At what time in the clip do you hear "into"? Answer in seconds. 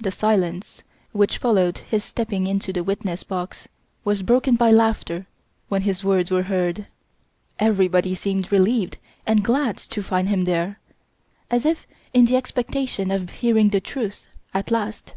2.46-2.72